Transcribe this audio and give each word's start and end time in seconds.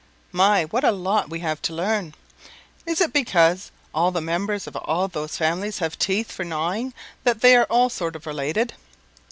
"My, 0.31 0.63
what 0.63 0.83
a 0.83 0.91
lot 0.91 1.29
we 1.29 1.41
have 1.41 1.61
to 1.61 1.73
learn! 1.75 2.15
Is 2.87 3.01
it 3.01 3.13
because 3.13 3.69
all 3.93 4.09
the 4.09 4.19
members 4.19 4.65
of 4.65 4.75
all 4.75 5.07
those 5.07 5.37
families 5.37 5.77
have 5.77 5.99
teeth 5.99 6.31
for 6.31 6.43
gnawing 6.43 6.95
that 7.23 7.41
they 7.41 7.55
are 7.55 7.65
all 7.65 7.91
sort 7.91 8.15
of 8.15 8.25
related?" 8.25 8.73